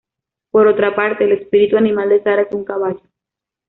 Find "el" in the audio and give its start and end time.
1.25-1.33